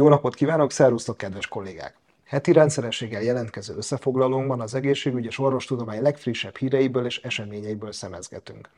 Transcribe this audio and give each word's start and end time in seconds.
Jó 0.00 0.08
napot 0.08 0.34
kívánok, 0.34 0.70
szervusztok, 0.70 1.16
kedves 1.16 1.48
kollégák! 1.48 1.96
Heti 2.24 2.52
rendszerességgel 2.52 3.22
jelentkező 3.22 3.76
összefoglalónkban 3.76 4.60
az 4.60 4.74
egészségügy 4.74 5.24
és 5.24 5.38
orvostudomány 5.38 6.02
legfrissebb 6.02 6.56
híreiből 6.56 7.06
és 7.06 7.18
eseményeiből 7.18 7.92
szemezgetünk. 7.92 8.68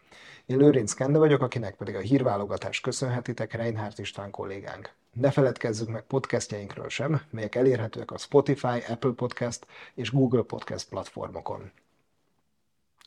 Én 0.46 0.56
Lőrinc 0.56 0.92
Kende 0.92 1.18
vagyok, 1.18 1.42
akinek 1.42 1.76
pedig 1.76 1.94
a 1.94 2.00
hírválogatást 2.00 2.82
köszönhetitek 2.82 3.52
Reinhardt 3.52 3.98
István 3.98 4.30
kollégánk. 4.30 4.90
Ne 5.12 5.30
feledkezzünk 5.30 5.90
meg 5.90 6.02
podcastjainkről 6.02 6.88
sem, 6.88 7.20
melyek 7.30 7.54
elérhetőek 7.54 8.10
a 8.10 8.18
Spotify, 8.18 8.82
Apple 8.88 9.12
Podcast 9.16 9.66
és 9.94 10.10
Google 10.10 10.42
Podcast 10.42 10.88
platformokon. 10.88 11.72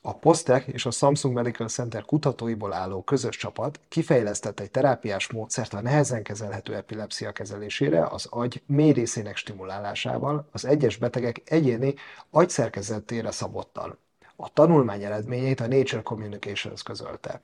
A 0.08 0.14
Postek 0.14 0.68
és 0.68 0.86
a 0.86 0.92
Samsung 0.92 1.36
Medical 1.36 1.68
Center 1.68 2.06
kutatóiból 2.06 2.74
álló 2.74 3.02
közös 3.02 3.38
csapat 3.38 3.80
kifejlesztett 3.88 4.60
egy 4.60 4.72
terápiás 4.72 5.32
módszert 5.32 5.74
a 5.74 5.82
nehezen 5.82 6.24
kezelhető 6.24 6.76
epilepszia 6.76 7.32
kezelésére 7.32 8.06
az 8.06 8.26
agy 8.30 8.62
mély 8.66 8.92
részének 8.92 9.36
stimulálásával 9.36 10.48
az 10.52 10.66
egyes 10.66 10.98
betegek 10.98 11.42
egyéni 11.46 11.94
agyszerkezetére 12.30 13.32
szabottan. 13.32 13.98
A 14.36 14.54
tanulmány 14.54 15.04
eredményeit 15.04 15.60
a 15.60 15.68
Nature 15.68 16.02
Communications 16.02 16.84
közölte. 16.84 17.42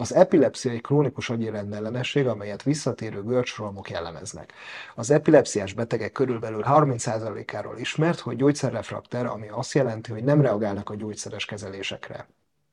Az 0.00 0.14
epilepszia 0.14 0.70
egy 0.70 0.80
krónikus 0.80 1.30
agyirendellenesség, 1.30 2.26
amelyet 2.26 2.62
visszatérő 2.62 3.22
görcsrohamok 3.22 3.90
jellemeznek. 3.90 4.52
Az 4.94 5.10
epilepsziás 5.10 5.72
betegek 5.72 6.12
körülbelül 6.12 6.62
30%-áról 6.66 7.78
ismert, 7.78 8.18
hogy 8.18 8.36
gyógyszerrefrakter, 8.36 9.26
ami 9.26 9.48
azt 9.48 9.72
jelenti, 9.72 10.12
hogy 10.12 10.24
nem 10.24 10.40
reagálnak 10.40 10.90
a 10.90 10.94
gyógyszeres 10.94 11.44
kezelésekre. 11.44 12.28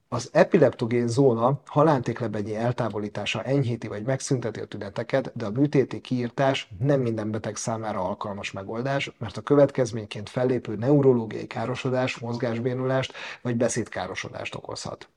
Az 0.07 0.29
epileptogén 0.31 1.07
zóna 1.07 1.61
halántéklebegyi 1.65 2.55
eltávolítása 2.55 3.43
enyhíti 3.43 3.87
vagy 3.87 4.03
megszünteti 4.03 4.59
a 4.59 4.65
tüneteket, 4.65 5.31
de 5.35 5.45
a 5.45 5.51
műtéti 5.51 6.01
kiírtás 6.01 6.69
nem 6.79 7.01
minden 7.01 7.31
beteg 7.31 7.55
számára 7.55 7.99
alkalmas 7.99 8.51
megoldás, 8.51 9.11
mert 9.17 9.37
a 9.37 9.41
következményként 9.41 10.29
fellépő 10.29 10.75
neurológiai 10.75 11.47
károsodás, 11.47 12.17
mozgásbénulást 12.17 13.13
vagy 13.41 13.55
beszédkárosodást 13.55 14.55
okozhat. 14.55 15.09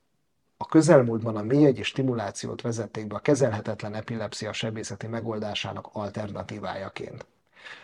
A 0.62 0.66
közelmúltban 0.66 1.36
a 1.36 1.42
mélyegyi 1.42 1.82
stimulációt 1.82 2.60
vezették 2.60 3.06
be 3.06 3.14
a 3.14 3.18
kezelhetetlen 3.18 3.94
epilepszia 3.94 4.52
sebészeti 4.52 5.06
megoldásának 5.06 5.88
alternatívájaként. 5.92 7.26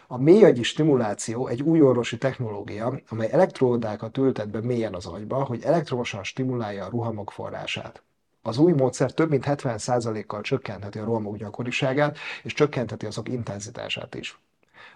A 0.07 0.19
mélyagyi 0.19 0.63
stimuláció 0.63 1.47
egy 1.47 1.63
új 1.63 1.81
orvosi 1.81 2.19
technológia, 2.19 3.01
amely 3.09 3.29
elektródákat 3.31 4.17
ültet 4.17 4.49
be 4.51 4.61
mélyen 4.61 4.95
az 4.95 5.07
agyba, 5.07 5.45
hogy 5.45 5.63
elektromosan 5.63 6.25
stimulálja 6.25 6.85
a 6.85 6.89
ruhamok 6.89 7.31
forrását. 7.31 8.03
Az 8.43 8.59
új 8.59 8.73
módszer 8.73 9.13
több 9.13 9.31
mint 9.31 9.45
70%-kal 9.47 10.41
csökkentheti 10.41 10.99
a 10.99 11.05
rohamok 11.05 11.37
gyakoriságát, 11.37 12.19
és 12.43 12.53
csökkentheti 12.53 13.07
azok 13.07 13.29
intenzitását 13.29 14.15
is. 14.15 14.39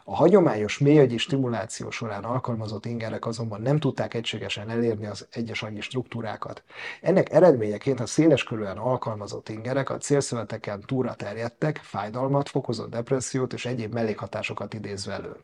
A 0.05 0.17
hagyományos 0.17 0.79
mélyagyi 0.79 1.17
stimuláció 1.17 1.91
során 1.91 2.25
alkalmazott 2.25 2.87
ingerek 2.87 3.27
azonban 3.27 3.61
nem 3.61 3.79
tudták 3.79 4.15
egységesen 4.15 4.71
elérni 4.71 5.07
az 5.07 5.27
egyes 5.31 5.63
agyi 5.63 5.81
struktúrákat. 5.81 6.63
Ennek 7.01 7.33
eredményeként 7.33 8.01
a 8.01 8.07
széleskörűen 8.07 8.77
alkalmazott 8.79 9.49
ingerek 9.49 9.91
a 9.91 9.99
célszöveteken 9.99 10.81
túra 10.81 11.15
terjedtek, 11.15 11.77
fájdalmat, 11.77 12.49
fokozott 12.49 12.91
depressziót 12.91 13.53
és 13.53 13.67
egyéb 13.67 13.93
mellékhatásokat 13.93 14.75
idézve 14.75 15.13
elő. 15.13 15.37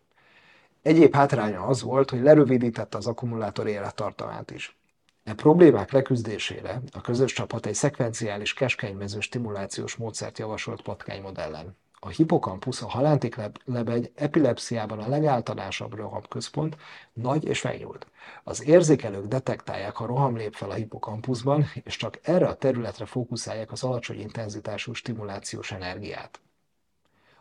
Egyéb 0.82 1.14
hátránya 1.14 1.62
az 1.62 1.82
volt, 1.82 2.10
hogy 2.10 2.20
lerövidítette 2.20 2.96
az 2.96 3.06
akkumulátor 3.06 3.66
élettartamát 3.66 4.50
is. 4.50 4.76
E 5.24 5.34
problémák 5.34 5.92
leküzdésére 5.92 6.80
a 6.92 7.00
közös 7.00 7.32
csapat 7.32 7.66
egy 7.66 7.74
szekvenciális 7.74 8.54
keskenymező 8.54 9.20
stimulációs 9.20 9.96
módszert 9.96 10.38
javasolt 10.38 10.82
patkánymodellen. 10.82 11.76
A 12.06 12.08
hipokampusz 12.08 12.82
a 12.82 12.88
halántéklebegy 12.88 14.12
epilepsziában 14.14 14.98
a 14.98 15.08
legáltalánosabb 15.08 15.94
rohamközpont, 15.94 16.76
nagy 17.12 17.44
és 17.44 17.62
megnyúlt. 17.62 18.06
Az 18.44 18.66
érzékelők 18.66 19.26
detektálják, 19.26 19.96
ha 19.96 20.06
roham 20.06 20.36
lép 20.36 20.54
fel 20.54 20.70
a 20.70 20.74
hipokampuszban, 20.74 21.64
és 21.84 21.96
csak 21.96 22.18
erre 22.22 22.46
a 22.46 22.54
területre 22.54 23.06
fókuszálják 23.06 23.72
az 23.72 23.84
alacsony 23.84 24.20
intenzitású 24.20 24.92
stimulációs 24.92 25.72
energiát. 25.72 26.40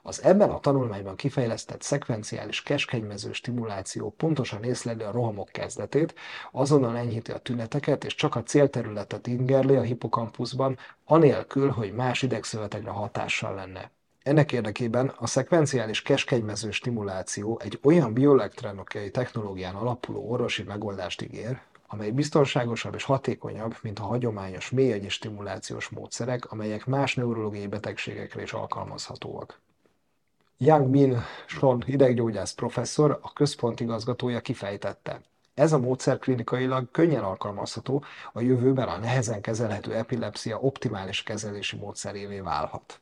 Az 0.02 0.24
ebben 0.24 0.50
a 0.50 0.60
tanulmányban 0.60 1.16
kifejlesztett 1.16 1.82
szekvenciális 1.82 2.64
keskenymező 2.64 3.32
stimuláció 3.32 4.10
pontosan 4.10 4.64
észleli 4.64 5.04
a 5.04 5.12
rohamok 5.12 5.50
kezdetét, 5.50 6.16
azonnal 6.52 6.98
enyhíti 6.98 7.32
a 7.32 7.38
tüneteket, 7.38 8.04
és 8.04 8.16
csak 8.16 8.36
a 8.36 8.44
célterületet 8.44 9.28
ingerli 9.28 9.76
a 9.76 9.82
hipokampuszban, 9.82 10.78
anélkül, 11.04 11.70
hogy 11.70 11.94
más 11.94 12.22
idegszövetekre 12.22 12.90
hatással 12.90 13.56
lenne. 13.56 13.95
Ennek 14.26 14.52
érdekében 14.52 15.14
a 15.18 15.28
szekvenciális 15.28 16.02
keskenymező 16.02 16.72
stimuláció 16.72 17.60
egy 17.64 17.80
olyan 17.84 18.14
bioelektronikai 18.14 19.12
technológián 19.12 19.76
alapuló 19.76 20.30
orvosi 20.30 20.64
megoldást 20.64 21.22
ígér, 21.22 21.60
amely 21.88 22.12
biztonságosabb 22.12 22.96
és 22.96 23.04
hatékonyabb, 23.04 23.76
mint 23.82 24.00
a 24.00 24.04
hagyományos 24.04 24.70
mélyagyi 24.70 25.10
stimulációs 25.10 25.90
módszerek, 25.90 26.52
amelyek 26.52 26.86
más 26.86 27.16
neurológiai 27.16 27.68
betegségekre 27.68 28.42
is 28.42 28.54
alkalmazhatóak. 28.54 29.60
Yang 30.58 30.90
Min 30.90 31.22
Son 31.48 31.84
ideggyógyász 31.86 32.54
professzor, 32.54 33.20
a 33.22 33.34
központ 33.34 33.80
igazgatója 33.80 34.40
kifejtette. 34.40 35.22
Ez 35.54 35.74
a 35.74 35.80
módszer 35.80 36.20
klinikailag 36.20 36.92
könnyen 36.92 37.24
alkalmazható, 37.24 38.04
a 38.34 38.42
jövőben 38.42 38.88
a 38.88 38.98
nehezen 38.98 39.42
kezelhető 39.42 39.94
epilepszia 39.94 40.60
optimális 40.60 41.24
kezelési 41.24 41.78
módszerévé 41.78 42.40
válhat. 42.40 43.00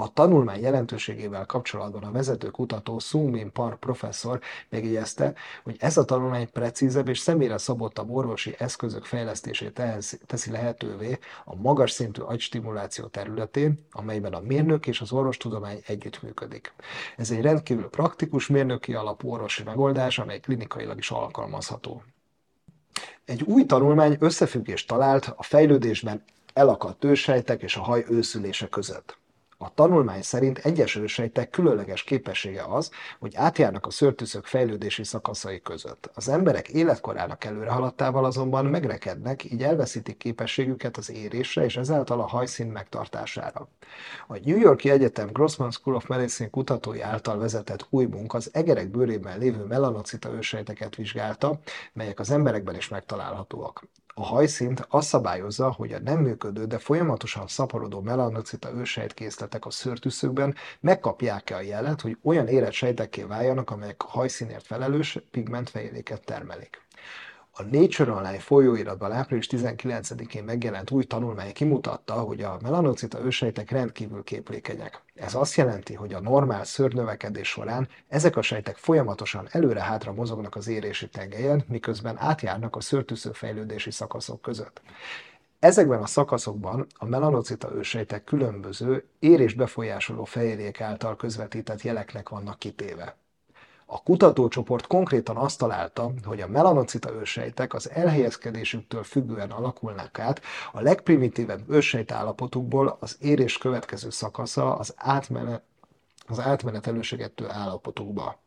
A 0.00 0.12
tanulmány 0.12 0.60
jelentőségével 0.60 1.46
kapcsolatban 1.46 2.02
a 2.02 2.10
vezető 2.10 2.50
kutató 2.50 2.98
Sung-Min 2.98 3.52
Park 3.52 3.80
professzor 3.80 4.40
megjegyezte, 4.68 5.34
hogy 5.62 5.76
ez 5.78 5.96
a 5.96 6.04
tanulmány 6.04 6.50
precízebb 6.50 7.08
és 7.08 7.18
személyre 7.18 7.58
szabottabb 7.58 8.10
orvosi 8.10 8.54
eszközök 8.58 9.04
fejlesztését 9.04 9.82
teszi 10.26 10.50
lehetővé 10.50 11.18
a 11.44 11.54
magas 11.54 11.90
szintű 11.90 12.20
agystimuláció 12.20 13.06
területén, 13.06 13.86
amelyben 13.90 14.32
a 14.32 14.40
mérnök 14.40 14.86
és 14.86 15.00
az 15.00 15.12
orvostudomány 15.12 15.80
együttműködik. 15.86 16.72
Ez 17.16 17.30
egy 17.30 17.40
rendkívül 17.40 17.88
praktikus 17.88 18.46
mérnöki 18.46 18.94
alapú 18.94 19.30
orvosi 19.30 19.62
megoldás, 19.62 20.18
amely 20.18 20.40
klinikailag 20.40 20.98
is 20.98 21.10
alkalmazható. 21.10 22.02
Egy 23.24 23.42
új 23.42 23.66
tanulmány 23.66 24.16
összefüggést 24.20 24.88
talált 24.88 25.32
a 25.36 25.42
fejlődésben 25.42 26.24
elakadt 26.52 27.04
ősejtek 27.04 27.62
és 27.62 27.76
a 27.76 27.82
haj 27.82 28.04
őszülése 28.08 28.68
között. 28.68 29.19
A 29.62 29.74
tanulmány 29.74 30.22
szerint 30.22 30.58
egyes 30.58 30.96
ősejtek 30.96 31.50
különleges 31.50 32.02
képessége 32.02 32.64
az, 32.64 32.90
hogy 33.18 33.34
átjárnak 33.36 33.86
a 33.86 33.90
szörtűszök 33.90 34.44
fejlődési 34.44 35.04
szakaszai 35.04 35.60
között. 35.60 36.10
Az 36.14 36.28
emberek 36.28 36.68
életkorának 36.68 37.44
előrehaladtával 37.44 38.24
azonban 38.24 38.64
megrekednek, 38.64 39.44
így 39.44 39.62
elveszítik 39.62 40.16
képességüket 40.16 40.96
az 40.96 41.10
érésre 41.10 41.64
és 41.64 41.76
ezáltal 41.76 42.20
a 42.20 42.26
hajszín 42.26 42.66
megtartására. 42.66 43.68
A 44.26 44.38
New 44.44 44.58
Yorki 44.58 44.90
Egyetem 44.90 45.28
Grossman 45.32 45.70
School 45.70 45.96
of 45.96 46.06
Medicine 46.06 46.50
kutatói 46.50 47.00
által 47.00 47.38
vezetett 47.38 47.86
új 47.90 48.04
munka 48.04 48.36
az 48.36 48.50
egerek 48.52 48.90
bőrében 48.90 49.38
lévő 49.38 49.64
melanocita 49.64 50.32
ősejteket 50.32 50.94
vizsgálta, 50.94 51.60
melyek 51.92 52.18
az 52.20 52.30
emberekben 52.30 52.76
is 52.76 52.88
megtalálhatóak. 52.88 53.82
A 54.14 54.24
hajszint 54.24 54.86
azt 54.88 55.08
szabályozza, 55.08 55.72
hogy 55.72 55.92
a 55.92 55.98
nem 56.00 56.18
működő, 56.18 56.64
de 56.64 56.78
folyamatosan 56.78 57.46
szaporodó 57.46 58.00
melanocita 58.00 58.72
ősejtkészletek 58.72 59.66
a 59.66 59.70
szőrtűszökben 59.70 60.54
megkapják-e 60.80 61.56
a 61.56 61.60
jelet, 61.60 62.00
hogy 62.00 62.18
olyan 62.22 62.48
érett 62.48 62.72
sejtekké 62.72 63.22
váljanak, 63.22 63.70
amelyek 63.70 64.02
a 64.04 64.08
hajszínért 64.08 64.66
felelős 64.66 65.18
pigmentfejléket 65.30 66.24
termelik. 66.24 66.82
A 67.60 67.62
Nature 67.62 68.12
Online 68.12 68.38
folyóiratban 68.38 69.12
április 69.12 69.46
19-én 69.50 70.44
megjelent 70.44 70.90
új 70.90 71.04
tanulmány 71.04 71.52
kimutatta, 71.52 72.12
hogy 72.12 72.40
a 72.40 72.58
melanocita 72.62 73.24
ősejtek 73.24 73.70
rendkívül 73.70 74.22
képlékenyek. 74.22 75.02
Ez 75.14 75.34
azt 75.34 75.54
jelenti, 75.54 75.94
hogy 75.94 76.12
a 76.12 76.20
normál 76.20 76.64
szőrnövekedés 76.64 77.48
során 77.48 77.88
ezek 78.08 78.36
a 78.36 78.42
sejtek 78.42 78.76
folyamatosan 78.76 79.48
előre-hátra 79.50 80.12
mozognak 80.12 80.56
az 80.56 80.68
érési 80.68 81.08
tengelyen, 81.08 81.64
miközben 81.68 82.16
átjárnak 82.18 82.76
a 82.76 82.80
szőrtűsző 82.80 83.32
fejlődési 83.32 83.90
szakaszok 83.90 84.40
között. 84.40 84.82
Ezekben 85.58 86.02
a 86.02 86.06
szakaszokban 86.06 86.86
a 86.94 87.06
melanocita 87.06 87.74
ősejtek 87.74 88.24
különböző 88.24 89.04
érés 89.18 89.54
befolyásoló 89.54 90.24
fehérjék 90.24 90.80
által 90.80 91.16
közvetített 91.16 91.82
jeleknek 91.82 92.28
vannak 92.28 92.58
kitéve. 92.58 93.16
A 93.92 94.02
kutatócsoport 94.02 94.86
konkrétan 94.86 95.36
azt 95.36 95.58
találta, 95.58 96.12
hogy 96.24 96.40
a 96.40 96.48
melanocita 96.48 97.12
ősejtek 97.12 97.74
az 97.74 97.90
elhelyezkedésüktől 97.90 99.02
függően 99.02 99.50
alakulnak 99.50 100.18
át 100.18 100.42
a 100.72 100.80
legprimitívebb 100.80 101.70
ősejt 101.70 102.12
állapotukból 102.12 102.96
az 103.00 103.16
érés 103.20 103.58
következő 103.58 104.10
szakasza 104.10 104.76
az 104.76 104.94
átmenet, 104.96 105.62
az 106.26 106.40
átmenet 106.40 106.86
előségettől 106.86 107.50
állapotukba. 107.50 108.38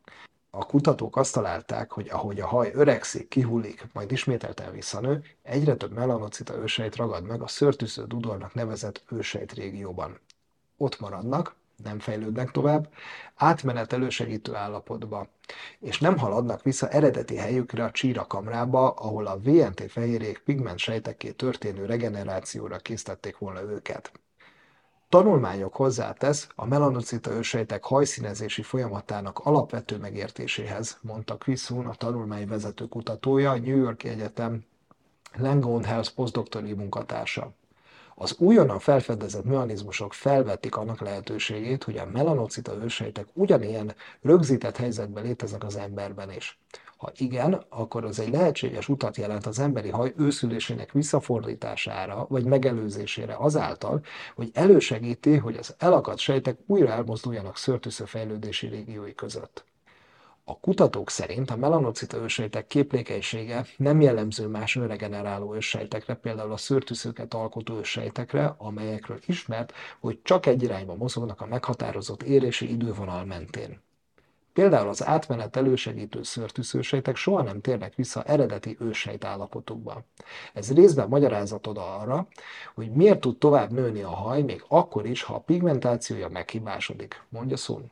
A 0.49 0.65
kutatók 0.65 1.17
azt 1.17 1.33
találták, 1.33 1.91
hogy 1.91 2.09
ahogy 2.09 2.39
a 2.39 2.47
haj 2.47 2.71
öregszik, 2.73 3.27
kihullik, 3.27 3.87
majd 3.93 4.11
ismételten 4.11 4.71
visszanő, 4.71 5.23
egyre 5.41 5.75
több 5.75 5.91
melanocita 5.91 6.57
ősejt 6.57 6.95
ragad 6.95 7.23
meg 7.23 7.41
a 7.41 7.47
szörtűző 7.47 8.05
dudornak 8.05 8.53
nevezett 8.53 9.03
ősejt 9.11 9.53
régióban. 9.53 10.19
Ott 10.77 10.99
maradnak, 10.99 11.55
nem 11.83 12.00
fejlődnek 12.00 12.51
tovább, 12.51 12.89
átmenet 13.35 13.94
elősegítő 13.94 14.56
állapotba, 14.56 15.27
és 15.80 16.00
nem 16.00 16.18
haladnak 16.18 16.63
vissza 16.63 16.89
eredeti 16.89 17.35
helyükre 17.35 17.83
a 17.83 17.91
csírakamrába, 17.91 18.89
ahol 18.89 19.25
a 19.25 19.39
VNT 19.39 19.91
fehérjék 19.91 20.39
pigment 20.39 20.80
sejtekké 20.80 21.31
történő 21.31 21.85
regenerációra 21.85 22.77
készítették 22.77 23.38
volna 23.38 23.62
őket. 23.62 24.12
Tanulmányok 25.09 25.75
hozzátesz 25.75 26.47
a 26.56 26.65
melanocita 26.65 27.31
ősejtek 27.31 27.83
hajszínezési 27.83 28.62
folyamatának 28.62 29.39
alapvető 29.39 29.97
megértéséhez, 29.97 30.97
mondta 31.01 31.38
Huhn, 31.45 31.88
a 31.88 31.94
tanulmány 31.94 32.47
vezető 32.47 32.86
kutatója, 32.86 33.51
a 33.51 33.57
New 33.57 33.77
York 33.77 34.03
Egyetem 34.03 34.63
Langone 35.38 35.88
Health 35.88 36.13
postdoktori 36.13 36.74
munkatársa. 36.74 37.53
Az 38.15 38.36
újonnan 38.38 38.80
felfedezett 38.80 39.44
mechanizmusok 39.44 40.13
felvetik 40.13 40.75
annak 40.75 41.01
lehetőségét, 41.01 41.83
hogy 41.83 41.98
a 41.98 42.06
melanocita 42.06 42.75
ősejtek 42.83 43.27
ugyanilyen 43.33 43.95
rögzített 44.21 44.77
helyzetben 44.77 45.24
léteznek 45.24 45.63
az 45.63 45.75
emberben 45.75 46.31
is. 46.31 46.60
Ha 46.98 47.12
igen, 47.15 47.65
akkor 47.69 48.06
az 48.06 48.19
egy 48.19 48.30
lehetséges 48.30 48.89
utat 48.89 49.18
jelent 49.18 49.45
az 49.45 49.60
emberi 49.60 49.89
haj 49.89 50.13
őszülésének 50.18 50.92
visszafordítására 50.92 52.25
vagy 52.30 52.45
megelőzésére 52.45 53.36
azáltal, 53.38 54.01
hogy 54.36 54.50
elősegíti, 54.54 55.38
hogy 55.38 55.56
az 55.57 55.75
elakadt 55.77 56.19
sejtek 56.19 56.57
újra 56.65 56.92
elmozduljanak 56.92 57.57
szörtűsző 57.57 58.06
fejlődési 58.06 58.68
régiói 58.68 59.15
között. 59.15 59.65
A 60.45 60.59
kutatók 60.59 61.09
szerint 61.09 61.51
a 61.51 61.55
melanocita 61.55 62.17
ősejtek 62.17 62.67
képlékenysége 62.67 63.65
nem 63.77 64.01
jellemző 64.01 64.47
más 64.47 64.75
önregeneráló 64.75 65.55
ősejtekre, 65.55 66.13
például 66.15 66.51
a 66.51 66.57
szőrtűszőket 66.57 67.33
alkotó 67.33 67.77
ősejtekre, 67.77 68.55
amelyekről 68.57 69.19
ismert, 69.25 69.73
hogy 69.99 70.19
csak 70.23 70.45
egy 70.45 70.63
irányba 70.63 70.95
mozognak 70.95 71.41
a 71.41 71.45
meghatározott 71.45 72.23
érési 72.23 72.71
idővonal 72.71 73.25
mentén. 73.25 73.81
Például 74.53 74.89
az 74.89 75.05
átmenet 75.05 75.55
elősegítő 75.55 76.23
szőrtűszősejtek 76.23 77.15
soha 77.15 77.41
nem 77.41 77.61
térnek 77.61 77.95
vissza 77.95 78.23
eredeti 78.23 78.77
ősejt 78.79 79.23
állapotukba. 79.23 80.03
Ez 80.53 80.73
részben 80.73 81.07
magyarázatod 81.07 81.77
arra, 81.77 82.27
hogy 82.75 82.91
miért 82.91 83.19
tud 83.19 83.37
tovább 83.37 83.71
nőni 83.71 84.01
a 84.01 84.09
haj, 84.09 84.41
még 84.41 84.63
akkor 84.67 85.05
is, 85.05 85.23
ha 85.23 85.33
a 85.33 85.39
pigmentációja 85.39 86.29
meghibásodik, 86.29 87.23
mondja 87.29 87.55
Sun. 87.57 87.91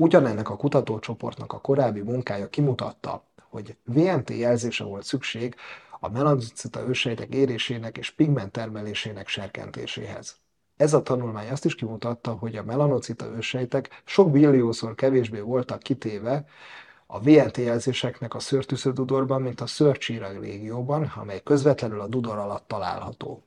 Ugyanennek 0.00 0.50
a 0.50 0.56
kutatócsoportnak 0.56 1.52
a 1.52 1.60
korábbi 1.60 2.00
munkája 2.00 2.48
kimutatta, 2.48 3.24
hogy 3.48 3.76
VNT 3.84 4.30
jelzése 4.30 4.84
volt 4.84 5.04
szükség 5.04 5.54
a 6.00 6.08
melanocita 6.08 6.88
ősejtek 6.88 7.34
érésének 7.34 7.98
és 7.98 8.10
pigment 8.10 8.52
termelésének 8.52 9.28
serkentéséhez. 9.28 10.36
Ez 10.76 10.92
a 10.92 11.02
tanulmány 11.02 11.50
azt 11.50 11.64
is 11.64 11.74
kimutatta, 11.74 12.32
hogy 12.32 12.56
a 12.56 12.64
melanocita 12.64 13.26
ősejtek 13.26 14.02
sok 14.04 14.30
billiószor 14.30 14.94
kevésbé 14.94 15.40
voltak 15.40 15.82
kitéve 15.82 16.44
a 17.06 17.20
VNT 17.20 17.56
jelzéseknek 17.56 18.34
a 18.34 18.40
szőrtűsződudorban, 18.40 19.42
mint 19.42 19.60
a 19.60 19.66
szőrcsírag 19.66 20.40
régióban, 20.40 21.12
amely 21.16 21.40
közvetlenül 21.42 22.00
a 22.00 22.06
dudor 22.06 22.38
alatt 22.38 22.68
található. 22.68 23.42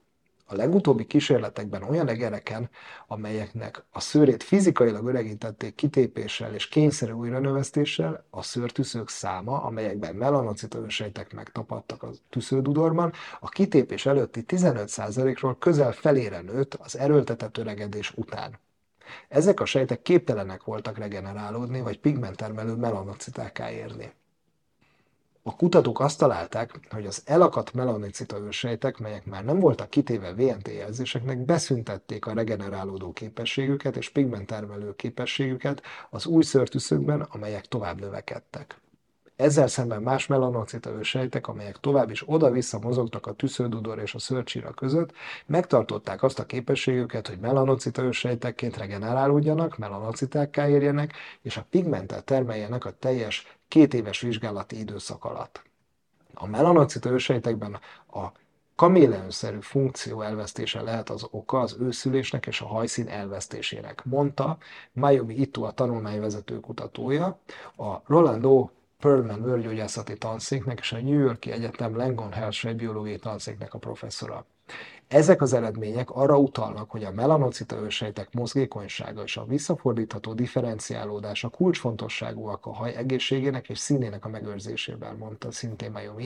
A 0.46 0.56
legutóbbi 0.56 1.06
kísérletekben 1.06 1.84
olyan 1.84 2.08
egereken, 2.08 2.70
amelyeknek 3.08 3.84
a 3.92 4.00
szőrét 4.00 4.44
fizikailag 4.44 5.08
öregítették 5.08 5.76
kitépéssel 5.76 6.54
és 6.54 6.68
kényszerű 6.68 7.12
újranövesztéssel, 7.12 8.26
a 8.30 8.42
szőrtűszők 8.42 9.10
száma, 9.10 9.62
amelyekben 9.62 10.16
melanocita 10.16 10.80
ősejtek 10.80 11.34
megtapadtak 11.34 12.04
a 12.04 12.10
tüsződudorban, 12.30 13.14
a 13.40 13.50
kitépés 13.50 14.06
előtti 14.06 14.44
15%-ról 14.48 15.58
közel 15.58 15.92
felére 15.92 16.42
nőtt 16.42 16.74
az 16.74 16.98
erőltetett 16.98 17.58
öregedés 17.58 18.14
után. 18.16 18.60
Ezek 19.28 19.60
a 19.60 19.66
sejtek 19.66 20.02
képtelenek 20.02 20.64
voltak 20.64 20.98
regenerálódni, 20.98 21.82
vagy 21.82 22.00
pigmenttermelő 22.00 22.74
melanocitáká 22.74 23.72
érni. 23.72 24.14
A 25.46 25.56
kutatók 25.56 26.00
azt 26.00 26.18
találták, 26.18 26.80
hogy 26.90 27.06
az 27.06 27.22
elakadt 27.26 27.74
melanocita 27.74 28.40
ősejtek, 28.40 28.98
melyek 28.98 29.26
már 29.26 29.46
nem 29.46 29.60
voltak 29.60 29.90
kitéve 29.90 30.34
VNT 30.34 30.68
jelzéseknek, 30.68 31.46
beszüntették 31.46 32.26
a 32.26 32.34
regenerálódó 32.34 33.14
képességüket 33.14 33.98
és 33.98 34.10
pigmenttermelő 34.10 34.96
képességüket 34.96 35.82
az 36.10 36.26
új 36.26 36.44
szörtűszökben, 36.44 37.22
amelyek 37.22 37.66
tovább 37.66 38.00
növekedtek. 38.00 38.82
Ezzel 39.44 39.68
szemben 39.68 40.02
más 40.02 40.28
melanocita 40.28 40.90
ősejtek, 40.90 41.48
amelyek 41.48 41.78
tovább 41.78 42.10
is 42.10 42.24
oda-vissza 42.26 42.80
mozogtak 42.80 43.28
a 43.28 43.34
tüsződudor 43.34 44.00
és 44.00 44.14
a 44.14 44.20
szörcsíra 44.20 44.72
között, 44.72 45.14
megtartották 45.46 46.24
azt 46.24 46.40
a 46.40 46.46
képességüket, 46.46 47.28
hogy 47.28 47.40
melanocita 47.40 48.02
ősejtekként 48.02 48.78
regenerálódjanak, 48.78 49.78
melanocitákká 49.78 50.70
érjenek, 50.70 51.14
és 51.42 51.58
a 51.58 51.66
pigmentet 51.70 52.24
termeljenek 52.24 52.86
a 52.86 52.92
teljes 53.00 53.58
két 53.68 53.94
éves 53.94 54.22
vizsgálati 54.22 54.80
időszak 54.80 55.26
alatt. 55.26 55.64
A 56.34 56.48
melanocita 56.48 57.10
ősejtekben 57.10 57.80
a 58.14 58.32
kaméleonszerű 58.76 59.60
funkció 59.60 60.22
elvesztése 60.22 60.82
lehet 60.82 61.10
az 61.10 61.28
oka 61.32 61.60
az 61.60 61.78
őszülésnek 61.80 62.46
és 62.46 62.62
a 62.62 62.68
hajszín 62.68 63.08
elvesztésének, 63.08 64.06
mondta 64.06 64.58
Mayumi 64.92 65.36
Ito 65.36 65.64
a 65.64 65.72
tanulmányvezető 65.72 66.60
kutatója, 66.60 67.40
a 67.78 68.02
Rolando 68.06 68.70
Perlman 69.04 69.42
bőrgyógyászati 69.42 70.18
tanszéknek 70.18 70.80
és 70.80 70.92
a 70.92 71.02
New 71.02 71.20
Yorki 71.20 71.52
Egyetem 71.52 71.96
Langone 71.96 72.36
Health 72.36 72.74
biológiai 72.74 73.18
tanszéknek 73.18 73.74
a 73.74 73.78
professzora. 73.78 74.46
Ezek 75.08 75.42
az 75.42 75.54
eredmények 75.54 76.10
arra 76.10 76.38
utalnak, 76.38 76.92
hogy 76.92 77.04
a 77.04 77.12
melanocita 77.12 77.76
ősejtek 77.76 78.34
mozgékonysága 78.34 79.24
és 79.24 79.38
a 79.38 79.46
visszafordítható 79.46 80.34
differenciálódása 80.34 81.50
kulcsfontosságúak 81.50 82.66
a 82.66 82.74
haj 82.74 82.96
egészségének 82.96 83.70
és 83.70 83.80
színének 83.80 84.26
a 84.26 84.30
megőrzésében, 84.30 85.16
mondta 85.16 85.52
szintén 85.52 85.92
Majom 85.92 86.20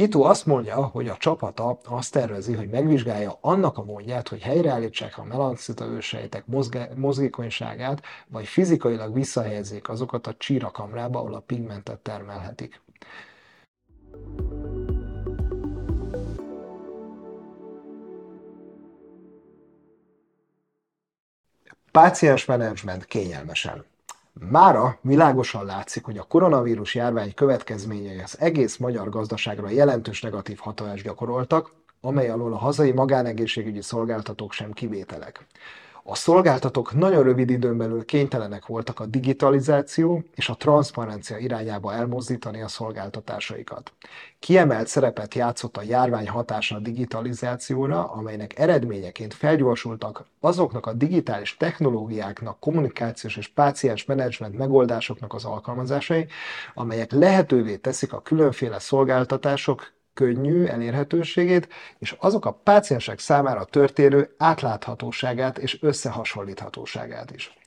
Ito. 0.00 0.22
Azt 0.22 0.46
mondja, 0.46 0.84
hogy 0.84 1.08
a 1.08 1.16
csapata 1.16 1.78
azt 1.84 2.12
tervezi, 2.12 2.54
hogy 2.54 2.68
megvizsgálja 2.68 3.38
annak 3.40 3.78
a 3.78 3.84
módját, 3.84 4.28
hogy 4.28 4.42
helyreállítsák 4.42 5.18
a 5.18 5.24
melanocita 5.24 5.84
ősejtek 5.84 6.44
mozgékonyságát, 6.94 8.02
vagy 8.28 8.46
fizikailag 8.46 9.14
visszahelyezzék 9.14 9.88
azokat 9.88 10.26
a 10.26 10.34
csírakamrába, 10.38 11.18
ahol 11.18 11.34
a 11.34 11.40
pigmentet 11.40 11.98
termelhetik. 11.98 12.80
Páciens 21.90 22.44
menedzsment 22.44 23.04
kényelmesen. 23.04 23.89
Mára 24.48 24.98
világosan 25.00 25.64
látszik, 25.64 26.04
hogy 26.04 26.18
a 26.18 26.22
koronavírus 26.22 26.94
járvány 26.94 27.34
következményei 27.34 28.18
az 28.18 28.40
egész 28.40 28.76
magyar 28.76 29.08
gazdaságra 29.08 29.68
jelentős 29.68 30.22
negatív 30.22 30.58
hatást 30.58 31.04
gyakoroltak, 31.04 31.72
amely 32.00 32.28
alól 32.28 32.52
a 32.52 32.58
hazai 32.58 32.92
magánegészségügyi 32.92 33.82
szolgáltatók 33.82 34.52
sem 34.52 34.72
kivételek. 34.72 35.46
A 36.02 36.14
szolgáltatók 36.14 36.94
nagyon 36.94 37.22
rövid 37.22 37.50
időn 37.50 37.76
belül 37.76 38.04
kénytelenek 38.04 38.66
voltak 38.66 39.00
a 39.00 39.06
digitalizáció 39.06 40.22
és 40.34 40.48
a 40.48 40.56
transzparencia 40.56 41.36
irányába 41.36 41.94
elmozdítani 41.94 42.62
a 42.62 42.68
szolgáltatásaikat. 42.68 43.92
Kiemelt 44.38 44.86
szerepet 44.86 45.34
játszott 45.34 45.76
a 45.76 45.82
járvány 45.82 46.28
hatása 46.28 46.76
a 46.76 46.78
digitalizációra, 46.78 48.10
amelynek 48.10 48.58
eredményeként 48.58 49.34
felgyorsultak 49.34 50.24
azoknak 50.40 50.86
a 50.86 50.92
digitális 50.92 51.56
technológiáknak, 51.56 52.60
kommunikációs 52.60 53.36
és 53.36 53.48
páciens 53.48 54.04
menedzsment 54.04 54.58
megoldásoknak 54.58 55.34
az 55.34 55.44
alkalmazásai, 55.44 56.26
amelyek 56.74 57.12
lehetővé 57.12 57.76
teszik 57.76 58.12
a 58.12 58.20
különféle 58.20 58.78
szolgáltatások 58.78 59.92
könnyű 60.14 60.64
elérhetőségét, 60.64 61.68
és 61.98 62.16
azok 62.18 62.44
a 62.44 62.52
páciensek 62.52 63.18
számára 63.18 63.64
történő 63.64 64.34
átláthatóságát 64.38 65.58
és 65.58 65.82
összehasonlíthatóságát 65.82 67.30
is. 67.30 67.58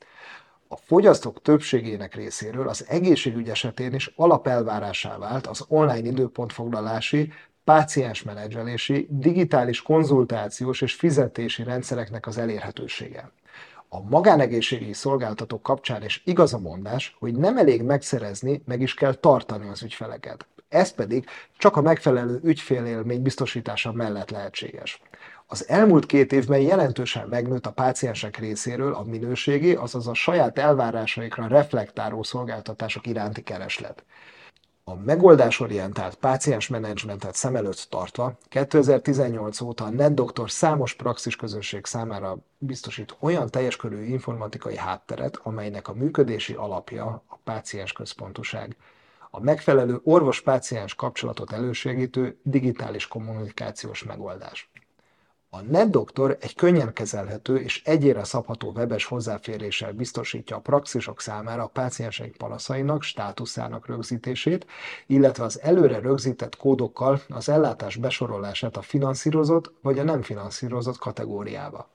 A 0.67 0.75
fogyasztók 0.75 1.41
többségének 1.41 2.15
részéről 2.15 2.67
az 2.67 2.85
egészségügy 2.87 3.49
esetén 3.49 3.93
is 3.93 4.13
alapelvárásá 4.15 5.17
vált 5.17 5.47
az 5.47 5.65
online 5.67 6.07
időpontfoglalási, 6.07 7.33
páciens 7.63 8.23
menedzselési, 8.23 9.07
digitális 9.09 9.81
konzultációs 9.81 10.81
és 10.81 10.93
fizetési 10.93 11.63
rendszereknek 11.63 12.27
az 12.27 12.37
elérhetősége. 12.37 13.31
A 13.89 14.01
magánegészségügyi 14.01 14.93
szolgáltatók 14.93 15.61
kapcsán 15.61 16.03
is 16.03 16.21
igaz 16.25 16.53
a 16.53 16.59
mondás, 16.59 17.15
hogy 17.19 17.35
nem 17.35 17.57
elég 17.57 17.81
megszerezni, 17.81 18.61
meg 18.65 18.81
is 18.81 18.93
kell 18.93 19.13
tartani 19.13 19.69
az 19.69 19.83
ügyfeleket. 19.83 20.47
Ez 20.73 20.91
pedig 20.91 21.25
csak 21.57 21.75
a 21.75 21.81
megfelelő 21.81 22.39
ügyfélélmény 22.43 23.21
biztosítása 23.21 23.91
mellett 23.91 24.29
lehetséges. 24.29 25.01
Az 25.47 25.69
elmúlt 25.69 26.05
két 26.05 26.31
évben 26.31 26.59
jelentősen 26.59 27.27
megnőtt 27.27 27.65
a 27.65 27.71
páciensek 27.71 28.37
részéről 28.37 28.93
a 28.93 29.03
minőségi, 29.03 29.75
azaz 29.75 30.07
a 30.07 30.13
saját 30.13 30.57
elvárásaikra 30.57 31.47
reflektáló 31.47 32.23
szolgáltatások 32.23 33.07
iránti 33.07 33.43
kereslet. 33.43 34.03
A 34.83 34.95
megoldásorientált 34.95 36.15
páciensmenedzsmentet 36.15 37.35
szem 37.35 37.55
előtt 37.55 37.87
tartva 37.89 38.37
2018 38.49 39.61
óta 39.61 39.83
a 39.83 39.89
NetDoktor 39.89 40.51
számos 40.51 40.93
praxis 40.93 41.35
közösség 41.35 41.85
számára 41.85 42.37
biztosít 42.57 43.15
olyan 43.19 43.49
teljes 43.49 43.75
körű 43.75 44.03
informatikai 44.03 44.77
hátteret, 44.77 45.39
amelynek 45.43 45.87
a 45.87 45.93
működési 45.93 46.53
alapja 46.53 47.23
a 47.27 47.37
páciens 47.43 47.91
központuság. 47.91 48.75
A 49.35 49.39
megfelelő 49.39 49.99
orvos-páciens 50.03 50.95
kapcsolatot 50.95 51.51
elősegítő 51.51 52.39
digitális 52.43 53.07
kommunikációs 53.07 54.03
megoldás. 54.03 54.71
A 55.49 55.61
NetDoktor 55.61 56.37
egy 56.41 56.55
könnyen 56.55 56.93
kezelhető 56.93 57.57
és 57.57 57.83
egyére 57.83 58.23
szabható 58.23 58.71
webes 58.71 59.05
hozzáféréssel 59.05 59.91
biztosítja 59.91 60.55
a 60.55 60.59
praxisok 60.59 61.21
számára 61.21 61.63
a 61.63 61.67
pácienseik 61.67 62.37
panaszainak, 62.37 63.03
státuszának 63.03 63.87
rögzítését, 63.87 64.65
illetve 65.07 65.43
az 65.43 65.61
előre 65.61 65.99
rögzített 65.99 66.55
kódokkal 66.55 67.21
az 67.29 67.49
ellátás 67.49 67.95
besorolását 67.95 68.77
a 68.77 68.81
finanszírozott 68.81 69.73
vagy 69.81 69.99
a 69.99 70.03
nem 70.03 70.21
finanszírozott 70.21 70.97
kategóriába. 70.97 71.89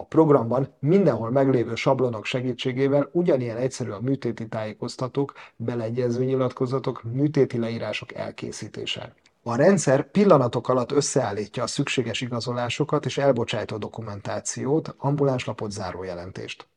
A 0.00 0.04
programban 0.04 0.74
mindenhol 0.78 1.30
meglévő 1.30 1.74
sablonok 1.74 2.24
segítségével 2.24 3.08
ugyanilyen 3.12 3.56
egyszerű 3.56 3.90
a 3.90 4.00
műtéti 4.00 4.48
tájékoztatók, 4.48 5.32
beleegyező 5.56 6.24
nyilatkozatok, 6.24 7.02
műtéti 7.12 7.58
leírások 7.58 8.14
elkészítése. 8.14 9.14
A 9.42 9.56
rendszer 9.56 10.10
pillanatok 10.10 10.68
alatt 10.68 10.92
összeállítja 10.92 11.62
a 11.62 11.66
szükséges 11.66 12.20
igazolásokat 12.20 13.04
és 13.04 13.18
elbocsájtó 13.18 13.76
dokumentációt, 13.76 14.94
ambulánslapot, 14.98 15.70
zárójelentést. 15.70 16.68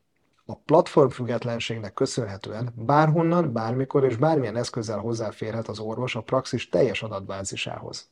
A 0.45 0.55
platform 0.55 1.09
függetlenségnek 1.09 1.93
köszönhetően 1.93 2.73
bárhonnan, 2.75 3.53
bármikor 3.53 4.03
és 4.03 4.15
bármilyen 4.15 4.57
eszközzel 4.57 4.99
hozzáférhet 4.99 5.67
az 5.67 5.79
orvos 5.79 6.15
a 6.15 6.21
praxis 6.21 6.69
teljes 6.69 7.03
adatbázisához. 7.03 8.09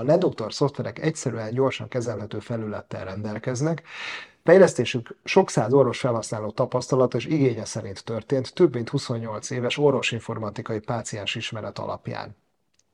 A 0.00 0.02
NetDoktor 0.02 0.52
szoftverek 0.52 0.98
egyszerűen 0.98 1.54
gyorsan 1.54 1.88
kezelhető 1.88 2.38
felülettel 2.38 3.04
rendelkeznek, 3.04 3.82
Fejlesztésük 4.44 5.16
sok 5.24 5.50
száz 5.50 5.72
orvos 5.72 5.98
felhasználó 5.98 6.50
tapasztalat 6.50 7.14
és 7.14 7.26
igénye 7.26 7.64
szerint 7.64 8.04
történt 8.04 8.54
több 8.54 8.74
mint 8.74 8.88
28 8.88 9.50
éves 9.50 9.78
orvosinformatikai 9.78 10.78
páciens 10.78 11.34
ismeret 11.34 11.78
alapján. 11.78 12.36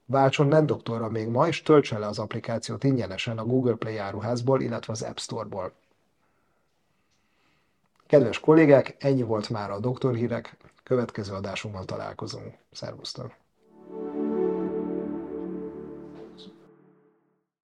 Váltson 0.07 0.47
NetDoktorra 0.47 1.09
még 1.09 1.29
ma, 1.29 1.47
és 1.47 1.63
töltse 1.63 1.99
le 1.99 2.07
az 2.07 2.19
applikációt 2.19 2.85
ingyenesen 2.85 3.39
a 3.39 3.45
Google 3.45 3.75
Play 3.75 3.97
áruházból, 3.97 4.61
illetve 4.61 4.93
az 4.93 5.03
App 5.03 5.19
Store-ból. 5.19 5.73
Kedves 8.07 8.41
kollégák, 8.41 8.97
ennyi 8.99 9.23
volt 9.23 9.51
már 9.51 9.71
a 9.71 9.79
doktorhírek, 9.79 10.57
következő 10.83 11.33
adásunkban 11.35 11.87
találkozunk. 11.87 12.55
Szervusztok! 12.73 13.46